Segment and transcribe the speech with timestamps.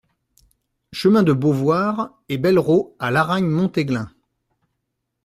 [0.91, 4.09] Chemin de Beauvoir et Bellerots à Laragne-Montéglin